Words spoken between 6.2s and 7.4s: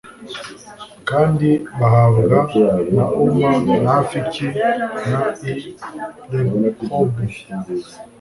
n i Rehobu